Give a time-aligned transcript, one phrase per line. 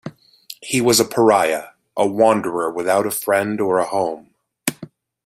[0.63, 4.31] He was a pariah; a wanderer without a friend or a home.